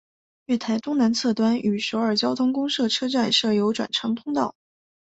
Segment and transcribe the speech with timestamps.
[0.45, 4.55] 月台东南侧端与首尔交通公社车站设有转乘通道。